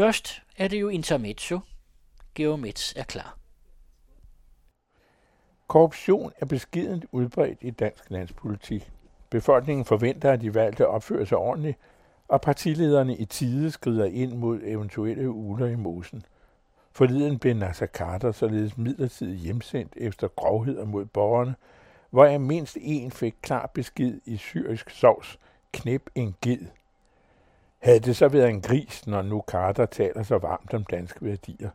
Først 0.00 0.42
er 0.56 0.68
det 0.68 0.80
jo 0.80 0.88
intermezzo. 0.88 1.60
Geomets 2.34 2.94
er 2.96 3.02
klar. 3.02 3.38
Korruption 5.68 6.32
er 6.38 6.46
beskidende 6.46 7.06
udbredt 7.12 7.58
i 7.60 7.70
dansk 7.70 8.10
landspolitik. 8.10 8.90
Befolkningen 9.30 9.84
forventer, 9.84 10.32
at 10.32 10.40
de 10.40 10.54
valgte 10.54 10.86
opfører 10.86 11.24
sig 11.24 11.38
ordentligt, 11.38 11.78
og 12.28 12.40
partilederne 12.40 13.16
i 13.16 13.24
tide 13.24 13.70
skrider 13.70 14.04
ind 14.04 14.32
mod 14.32 14.60
eventuelle 14.64 15.30
uler 15.30 15.66
i 15.66 15.76
mosen. 15.76 16.22
Forleden 16.92 17.38
blev 17.38 17.54
Nasser 17.54 17.86
Carter 17.86 18.32
således 18.32 18.76
midlertidigt 18.76 19.40
hjemsendt 19.40 19.92
efter 19.96 20.28
grovheder 20.28 20.84
mod 20.84 21.04
borgerne, 21.04 21.54
hvor 22.10 22.24
jeg 22.24 22.40
mindst 22.40 22.78
en 22.80 23.10
fik 23.10 23.34
klar 23.42 23.70
besked 23.74 24.20
i 24.24 24.36
syrisk 24.36 24.90
sovs, 24.90 25.38
knep 25.72 26.10
en 26.14 26.34
ged. 26.42 26.66
Havde 27.80 28.00
det 28.00 28.16
så 28.16 28.28
været 28.28 28.50
en 28.50 28.60
gris, 28.60 29.06
når 29.06 29.22
nu 29.22 29.44
Carter 29.46 29.86
taler 29.86 30.22
så 30.22 30.38
varmt 30.38 30.74
om 30.74 30.84
danske 30.84 31.24
værdier? 31.24 31.70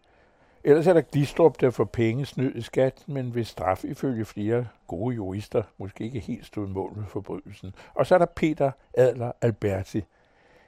Ellers 0.64 0.88
er 0.88 0.94
der 0.94 1.02
Glistrup, 1.02 1.62
der 1.62 1.70
får 1.70 1.84
penge 1.84 2.26
snød 2.26 2.56
i 2.56 2.62
skat, 2.62 3.04
men 3.08 3.30
hvis 3.30 3.48
straf 3.48 3.84
ifølge 3.84 4.26
flere 4.26 4.68
gode 4.88 5.16
jurister 5.16 5.64
måske 5.78 6.04
ikke 6.04 6.20
helt 6.20 6.46
stod 6.46 6.68
mål 6.68 6.94
med 6.96 7.06
forbrydelsen. 7.06 7.76
Og 7.94 8.08
så 8.08 8.16
er 8.16 8.20
der 8.20 8.26
Peter 8.26 8.72
Adler 8.94 9.32
Alberti. 9.42 10.04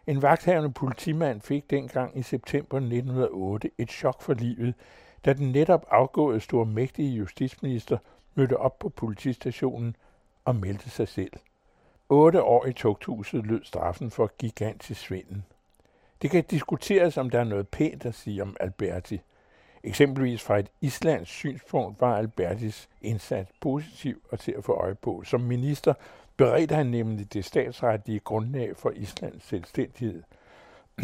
En 0.08 0.22
vagthavende 0.22 0.72
politimand 0.72 1.42
fik 1.42 1.70
dengang 1.70 2.17
i 2.17 2.22
september 2.22 2.78
1908 2.78 3.72
et 3.78 3.92
chok 3.92 4.22
for 4.22 4.34
livet, 4.34 4.73
da 5.26 5.34
den 5.34 5.52
netop 5.52 5.86
afgåede 5.92 6.40
stormægtige 6.40 7.16
justitsminister 7.16 7.98
mødte 8.36 8.58
op 8.58 8.80
på 8.80 8.90
politistationen 8.90 9.95
og 10.45 10.56
meldte 10.56 10.90
sig 10.90 11.08
selv. 11.08 11.31
Otte 12.09 12.43
år 12.43 12.66
i 12.66 12.73
tugthuset 12.73 13.45
lød 13.45 13.63
straffen 13.63 14.11
for 14.11 14.31
gigantisk 14.38 15.02
svindel. 15.02 15.41
Det 16.21 16.30
kan 16.30 16.43
diskuteres, 16.43 17.17
om 17.17 17.30
der 17.30 17.39
er 17.39 17.43
noget 17.43 17.67
pænt 17.67 18.05
at 18.05 18.16
sige 18.16 18.41
om 18.41 18.55
Alberti. 18.59 19.21
Eksempelvis 19.83 20.43
fra 20.43 20.59
et 20.59 20.71
islandsk 20.81 21.31
synspunkt 21.31 22.02
var 22.02 22.17
Albertis 22.17 22.89
indsats 23.02 23.52
positiv 23.61 24.22
og 24.31 24.39
til 24.39 24.52
at 24.58 24.64
få 24.64 24.73
øje 24.73 24.95
på. 24.95 25.23
Som 25.25 25.41
minister 25.41 25.94
beredte 26.38 26.75
han 26.75 26.86
nemlig 26.86 27.33
det 27.33 27.45
statsretlige 27.45 28.19
grundlag 28.19 28.75
for 28.75 28.89
Islands 28.89 29.44
selvstændighed. 29.44 30.23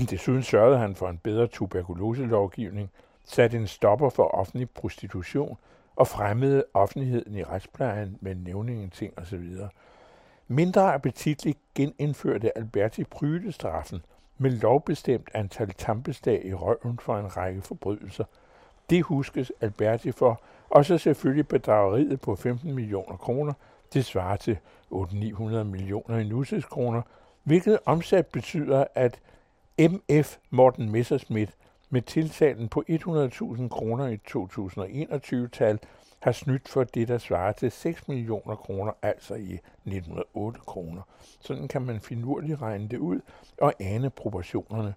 Desuden 0.09 0.43
sørgede 0.43 0.77
han 0.77 0.95
for 0.95 1.09
en 1.09 1.17
bedre 1.17 1.47
tuberkuloselovgivning, 1.47 2.89
satte 3.25 3.57
en 3.57 3.67
stopper 3.67 4.09
for 4.09 4.23
offentlig 4.23 4.69
prostitution 4.69 5.57
og 5.95 6.07
fremmede 6.07 6.65
offentligheden 6.73 7.35
i 7.35 7.43
retsplejen 7.43 8.17
med 8.21 8.35
nævningen 8.35 8.89
ting 8.89 9.19
osv. 9.19 9.43
Mindre 10.55 10.93
appetitligt 10.93 11.59
genindførte 11.75 12.57
Alberti 12.57 13.03
prylestraffen 13.03 14.01
med 14.37 14.51
lovbestemt 14.51 15.29
antal 15.33 15.73
tampesdag 15.77 16.45
i 16.45 16.53
røven 16.53 16.99
for 17.01 17.17
en 17.17 17.37
række 17.37 17.61
forbrydelser. 17.61 18.23
Det 18.89 19.03
huskes 19.03 19.51
Alberti 19.61 20.11
for, 20.11 20.41
og 20.69 20.85
så 20.85 20.97
selvfølgelig 20.97 21.47
bedrageriet 21.47 22.21
på 22.21 22.35
15 22.35 22.73
millioner 22.73 23.17
kroner, 23.17 23.53
det 23.93 24.05
svarer 24.05 24.35
til 24.35 24.57
800-900 24.91 25.63
millioner 25.63 26.17
i 26.17 26.23
nutidskroner, 26.23 27.01
hvilket 27.43 27.79
omsat 27.85 28.27
betyder, 28.27 28.85
at 28.95 29.19
MF 29.79 30.37
Morten 30.49 30.91
Messerschmidt 30.91 31.51
med 31.89 32.01
tiltalen 32.01 32.69
på 32.69 32.83
100.000 32.89 33.67
kroner 33.67 34.07
i 34.07 34.19
2021-tal 34.29 35.79
har 36.23 36.31
snydt 36.31 36.69
for 36.69 36.83
det, 36.83 37.07
der 37.07 37.17
svarer 37.17 37.51
til 37.51 37.71
6 37.71 38.07
millioner 38.07 38.55
kroner, 38.55 38.91
altså 39.01 39.33
i 39.35 39.53
1908 39.53 40.59
kroner. 40.59 41.01
Sådan 41.39 41.67
kan 41.67 41.81
man 41.81 41.99
finurligt 41.99 42.61
regne 42.61 42.87
det 42.87 42.97
ud 42.97 43.21
og 43.57 43.73
ane 43.79 44.09
proportionerne. 44.09 44.93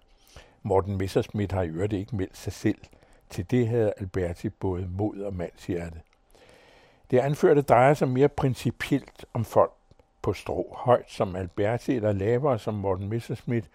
Morten 0.63 0.97
Messerschmidt 0.97 1.51
har 1.51 1.61
i 1.61 1.67
øvrigt 1.67 1.93
ikke 1.93 2.15
meldt 2.15 2.37
sig 2.37 2.53
selv. 2.53 2.77
Til 3.29 3.51
det 3.51 3.67
havde 3.67 3.93
Alberti 3.97 4.49
både 4.49 4.87
mod 4.87 5.17
og 5.17 5.33
mandshjerte. 5.33 6.01
Det 7.11 7.19
anførte 7.19 7.61
drejer 7.61 7.93
sig 7.93 8.07
mere 8.07 8.29
principielt 8.29 9.25
om 9.33 9.45
folk 9.45 9.73
på 10.27 10.33
strå, 10.33 10.75
højt 10.77 11.11
som 11.11 11.35
Alberti 11.35 11.95
eller 11.95 12.11
lavere 12.11 12.59
som 12.59 12.73
Morten 12.73 13.09
Messerschmidt. 13.09 13.65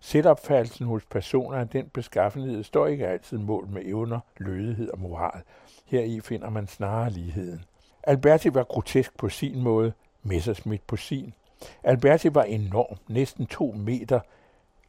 Selvopfattelsen 0.00 0.86
hos 0.86 1.04
personer 1.04 1.58
af 1.58 1.68
den 1.68 1.88
beskaffenhed 1.88 2.62
står 2.64 2.86
ikke 2.86 3.06
altid 3.06 3.38
mål 3.38 3.68
med 3.68 3.82
evner, 3.84 4.20
lødighed 4.36 4.90
og 4.90 4.98
moral. 4.98 5.40
Heri 5.86 6.20
finder 6.20 6.50
man 6.50 6.66
snarere 6.66 7.10
ligheden. 7.10 7.64
Alberti 8.02 8.54
var 8.54 8.64
grotesk 8.64 9.18
på 9.18 9.28
sin 9.28 9.62
måde, 9.62 9.92
Messerschmidt 10.22 10.86
på 10.86 10.96
sin. 10.96 11.34
Alberti 11.84 12.34
var 12.34 12.42
enorm, 12.42 12.96
næsten 13.08 13.46
to 13.46 13.72
meter, 13.72 14.20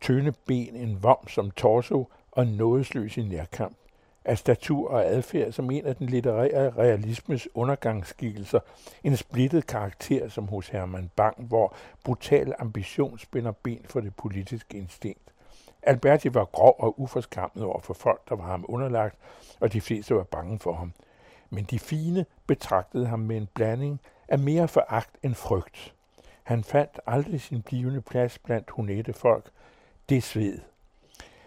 tynde 0.01 0.33
ben, 0.47 0.75
en 0.75 1.03
vom 1.03 1.27
som 1.27 1.51
torso 1.51 2.07
og 2.31 2.47
nådesløs 2.47 3.17
i 3.17 3.23
nærkamp 3.23 3.77
af 4.25 4.37
statur 4.37 4.89
og 4.89 5.05
adfærd 5.05 5.51
som 5.51 5.71
en 5.71 5.85
af 5.85 5.95
den 5.95 6.07
litterære 6.07 6.69
realismes 6.69 7.47
undergangsskikkelser, 7.55 8.59
en 9.03 9.17
splittet 9.17 9.67
karakter 9.67 10.29
som 10.29 10.47
hos 10.47 10.67
Hermann 10.67 11.11
Bang, 11.15 11.45
hvor 11.47 11.73
brutal 12.03 12.53
ambition 12.59 13.19
spænder 13.19 13.51
ben 13.51 13.85
for 13.85 13.99
det 13.99 14.15
politiske 14.15 14.77
instinkt. 14.77 15.33
Alberti 15.83 16.33
var 16.33 16.45
grov 16.45 16.75
og 16.79 16.99
uforskammet 16.99 17.65
over 17.65 17.79
for 17.79 17.93
folk, 17.93 18.29
der 18.29 18.35
var 18.35 18.45
ham 18.45 18.65
underlagt, 18.67 19.15
og 19.59 19.73
de 19.73 19.81
fleste 19.81 20.15
var 20.15 20.23
bange 20.23 20.59
for 20.59 20.73
ham. 20.73 20.93
Men 21.49 21.63
de 21.63 21.79
fine 21.79 22.25
betragtede 22.47 23.07
ham 23.07 23.19
med 23.19 23.37
en 23.37 23.49
blanding 23.53 24.01
af 24.27 24.39
mere 24.39 24.67
foragt 24.67 25.09
end 25.23 25.35
frygt. 25.35 25.93
Han 26.43 26.63
fandt 26.63 26.99
aldrig 27.07 27.41
sin 27.41 27.61
blivende 27.61 28.01
plads 28.01 28.37
blandt 28.37 28.69
hunette 28.69 29.13
folk. 29.13 29.49
Det 30.09 30.23
sved. 30.23 30.59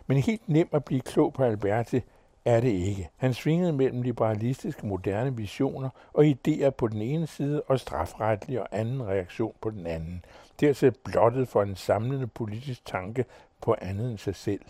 Men 0.06 0.16
helt 0.16 0.48
nemt 0.48 0.74
at 0.74 0.84
blive 0.84 1.00
klog 1.00 1.32
på 1.32 1.44
Alberti 1.44 2.00
er 2.44 2.60
det 2.60 2.68
ikke. 2.68 3.10
Han 3.16 3.34
svingede 3.34 3.72
mellem 3.72 4.02
liberalistiske 4.02 4.86
moderne 4.86 5.36
visioner 5.36 5.88
og 6.12 6.24
idéer 6.24 6.70
på 6.70 6.88
den 6.88 7.02
ene 7.02 7.26
side 7.26 7.62
og 7.62 7.80
strafretlig 7.80 8.60
og 8.60 8.68
anden 8.72 9.02
reaktion 9.06 9.54
på 9.60 9.70
den 9.70 9.86
anden. 9.86 10.24
Dertil 10.60 10.94
blottet 11.04 11.48
for 11.48 11.62
en 11.62 11.76
samlende 11.76 12.26
politisk 12.26 12.84
tanke 12.86 13.24
på 13.60 13.76
andet 13.80 14.10
end 14.10 14.18
sig 14.18 14.36
selv. 14.36 14.60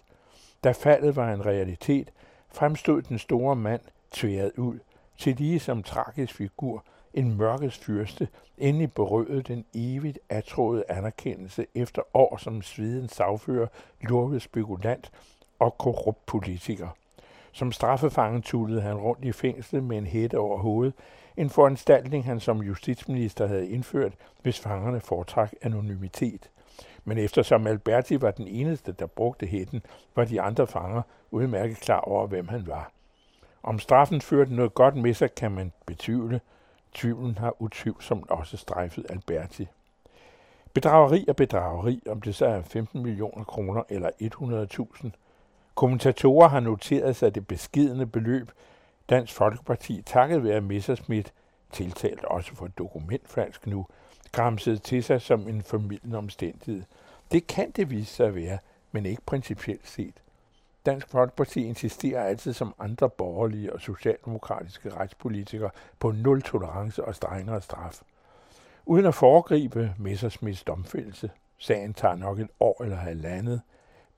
Da 0.64 0.72
faldet 0.72 1.16
var 1.16 1.32
en 1.32 1.46
realitet, 1.46 2.08
fremstod 2.48 3.02
den 3.02 3.18
store 3.18 3.56
mand 3.56 3.80
tværet 4.10 4.52
ud, 4.56 4.78
til 5.18 5.36
lige 5.36 5.60
som 5.60 5.82
tragisk 5.82 6.34
figur, 6.34 6.84
en 7.14 7.36
mørkets 7.36 7.78
fyrste, 7.78 8.28
endelig 8.58 8.92
berøvede 8.92 9.42
den 9.42 9.64
evigt 9.74 10.18
atråede 10.28 10.84
anerkendelse 10.88 11.66
efter 11.74 12.02
år 12.14 12.36
som 12.36 12.62
sviden 12.62 13.08
sagfører, 13.08 13.66
lurvet 14.00 14.42
spekulant 14.42 15.10
og 15.58 15.78
korrupt 15.78 16.26
politiker. 16.26 16.88
Som 17.52 17.72
straffefange 17.72 18.40
tullede 18.40 18.80
han 18.80 18.96
rundt 18.96 19.24
i 19.24 19.32
fængslet 19.32 19.84
med 19.84 19.98
en 19.98 20.06
hætte 20.06 20.38
over 20.38 20.58
hovedet, 20.58 20.94
en 21.36 21.50
foranstaltning 21.50 22.24
han 22.24 22.40
som 22.40 22.62
justitsminister 22.62 23.46
havde 23.46 23.68
indført, 23.68 24.12
hvis 24.42 24.60
fangerne 24.60 25.00
foretrak 25.00 25.52
anonymitet. 25.62 26.50
Men 27.04 27.18
eftersom 27.18 27.66
Alberti 27.66 28.20
var 28.20 28.30
den 28.30 28.48
eneste, 28.48 28.92
der 28.92 29.06
brugte 29.06 29.46
hætten, 29.46 29.82
var 30.16 30.24
de 30.24 30.40
andre 30.40 30.66
fanger 30.66 31.02
udmærket 31.30 31.76
klar 31.76 32.00
over, 32.00 32.26
hvem 32.26 32.48
han 32.48 32.66
var. 32.66 32.92
Om 33.62 33.78
straffen 33.78 34.20
førte 34.20 34.54
noget 34.54 34.74
godt 34.74 34.96
med 34.96 35.14
sig, 35.14 35.34
kan 35.34 35.52
man 35.52 35.72
betvivle. 35.86 36.40
Tvivlen 36.94 37.38
har 37.38 37.62
utvivlsomt 37.62 38.30
også 38.30 38.56
strejfet 38.56 39.06
Alberti. 39.08 39.68
Bedrageri 40.74 41.24
og 41.28 41.36
bedrageri, 41.36 42.02
om 42.08 42.20
det 42.20 42.34
så 42.34 42.46
er 42.46 42.62
15 42.62 43.02
millioner 43.02 43.44
kroner 43.44 43.82
eller 43.88 44.10
100.000, 45.04 45.10
Kommentatorer 45.74 46.48
har 46.48 46.60
noteret 46.60 47.16
sig 47.16 47.34
det 47.34 47.46
beskidende 47.46 48.06
beløb, 48.06 48.50
Dansk 49.10 49.32
Folkeparti 49.32 50.02
takket 50.06 50.44
være 50.44 50.60
Messerschmidt, 50.60 51.32
tiltalt 51.72 52.24
også 52.24 52.54
for 52.54 52.66
dokumentfalsk 52.66 53.66
nu, 53.66 53.86
græmsede 54.32 54.78
til 54.78 55.04
sig 55.04 55.22
som 55.22 55.48
en 55.48 55.62
formidlende 55.62 56.18
omstændighed. 56.18 56.82
Det 57.32 57.46
kan 57.46 57.70
det 57.70 57.90
vise 57.90 58.14
sig 58.14 58.26
at 58.26 58.34
være, 58.34 58.58
men 58.92 59.06
ikke 59.06 59.22
principielt 59.26 59.88
set. 59.88 60.14
Dansk 60.86 61.08
Folkeparti 61.08 61.64
insisterer 61.64 62.24
altid 62.24 62.52
som 62.52 62.74
andre 62.78 63.10
borgerlige 63.10 63.72
og 63.72 63.80
socialdemokratiske 63.80 64.94
retspolitikere 64.94 65.70
på 65.98 66.10
nul 66.10 66.42
tolerance 66.42 67.04
og 67.04 67.14
strengere 67.14 67.62
straf. 67.62 68.00
Uden 68.86 69.06
at 69.06 69.14
foregribe 69.14 69.94
Messersmiths 69.98 70.64
domfældelse, 70.64 71.30
sagen 71.58 71.94
tager 71.94 72.16
nok 72.16 72.38
et 72.38 72.48
år 72.60 72.84
eller 72.84 72.96
halvandet, 72.96 73.60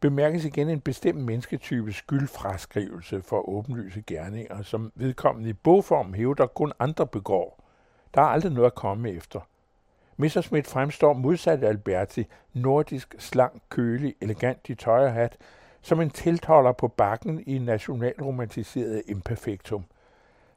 bemærkes 0.04 0.44
igen 0.44 0.68
en 0.68 0.80
bestemt 0.80 1.20
mennesketype 1.20 1.92
skyldfraskrivelse 1.92 3.22
for 3.22 3.48
åbenlyse 3.48 4.02
gerninger, 4.06 4.62
som 4.62 4.92
vedkommende 4.94 5.50
i 5.50 5.52
bogform 5.52 6.14
hævder 6.14 6.46
kun 6.46 6.72
andre 6.78 7.06
begår. 7.06 7.64
Der 8.14 8.20
er 8.20 8.26
aldrig 8.26 8.52
noget 8.52 8.66
at 8.66 8.74
komme 8.74 9.10
efter. 9.10 9.40
Messerschmidt 10.16 10.66
fremstår 10.66 11.12
modsat 11.12 11.64
Alberti, 11.64 12.26
nordisk, 12.52 13.14
slank, 13.18 13.62
kølig, 13.68 14.14
elegant 14.20 14.68
i 14.68 14.74
tøj 14.74 15.06
og 15.06 15.12
hat, 15.12 15.36
som 15.82 16.00
en 16.00 16.10
tiltaler 16.10 16.72
på 16.72 16.88
bakken 16.88 17.42
i 17.46 17.58
nationalromantiseret 17.58 19.02
imperfektum. 19.06 19.84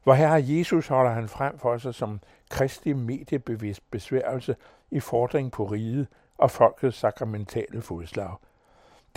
Hvor 0.04 0.14
her 0.14 0.34
Jesus 0.34 0.88
holder 0.88 1.12
han 1.12 1.28
frem 1.28 1.58
for 1.58 1.78
sig 1.78 1.94
som 1.94 2.20
kristi 2.50 2.92
mediebevidst 2.92 3.90
besværgelse 3.90 4.56
i 4.90 5.00
fordring 5.00 5.52
på 5.52 5.64
riget 5.64 6.06
og 6.38 6.50
folkets 6.50 6.98
sakramentale 6.98 7.82
fodslag– 7.82 8.34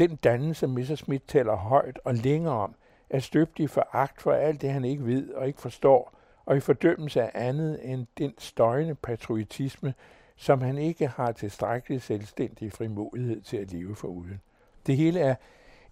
den 0.01 0.15
dannelse, 0.15 0.67
Messerschmidt 0.67 1.27
taler 1.27 1.55
højt 1.55 1.99
og 2.05 2.13
længere 2.13 2.53
om, 2.53 2.75
er 3.09 3.19
støbt 3.19 3.59
i 3.59 3.67
foragt 3.67 4.21
for 4.21 4.31
alt 4.31 4.61
det, 4.61 4.71
han 4.71 4.85
ikke 4.85 5.05
ved 5.05 5.29
og 5.29 5.47
ikke 5.47 5.61
forstår, 5.61 6.13
og 6.45 6.57
i 6.57 6.59
fordømmelse 6.59 7.21
af 7.21 7.31
andet 7.33 7.79
end 7.83 8.07
den 8.17 8.33
støjende 8.37 8.95
patriotisme, 8.95 9.93
som 10.35 10.61
han 10.61 10.77
ikke 10.77 11.07
har 11.07 11.31
tilstrækkelig 11.31 12.01
selvstændig 12.01 12.71
frimodighed 12.71 13.41
til 13.41 13.57
at 13.57 13.71
leve 13.71 13.95
for 13.95 14.07
uden. 14.07 14.41
Det 14.87 14.97
hele 14.97 15.19
er 15.19 15.35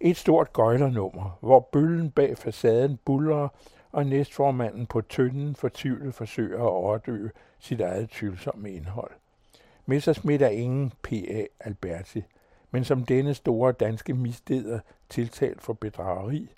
et 0.00 0.16
stort 0.16 0.52
gøjlernummer, 0.52 1.38
hvor 1.40 1.68
bøllen 1.72 2.10
bag 2.10 2.38
facaden 2.38 2.98
buller, 3.04 3.48
og 3.92 4.06
næstformanden 4.06 4.86
på 4.86 5.00
tynden 5.00 5.54
fortvivlet 5.54 6.14
forsøger 6.14 6.58
at 6.58 6.70
overdøve 6.70 7.30
sit 7.58 7.80
eget 7.80 8.10
tvivlsomme 8.10 8.70
indhold. 8.72 9.10
Messerschmidt 9.86 10.42
er 10.42 10.48
ingen 10.48 10.92
P.A. 11.02 11.44
Alberti, 11.60 12.22
men 12.70 12.84
som 12.84 13.04
denne 13.04 13.34
store 13.34 13.72
danske 13.72 14.14
misdeder 14.14 14.80
tiltalt 15.08 15.62
for 15.62 15.72
bedrageri, 15.72 16.48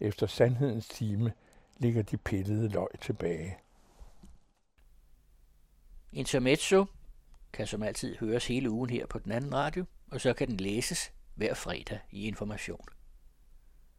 efter 0.00 0.26
sandhedens 0.26 0.88
time 0.88 1.32
ligger 1.78 2.02
de 2.02 2.16
pillede 2.16 2.68
løg 2.68 2.88
tilbage. 3.00 3.58
Intermezzo 6.12 6.84
kan 7.52 7.66
som 7.66 7.82
altid 7.82 8.16
høres 8.16 8.46
hele 8.46 8.70
ugen 8.70 8.90
her 8.90 9.06
på 9.06 9.18
den 9.18 9.32
anden 9.32 9.54
radio, 9.54 9.84
og 10.10 10.20
så 10.20 10.32
kan 10.32 10.48
den 10.48 10.56
læses 10.56 11.12
hver 11.34 11.54
fredag 11.54 11.98
i 12.10 12.26
Information. 12.26 12.86